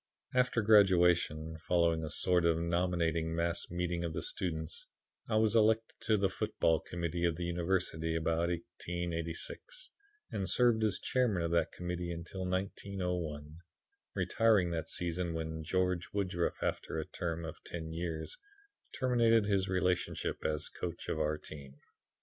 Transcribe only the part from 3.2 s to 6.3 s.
mass meeting of the students, I was elected to the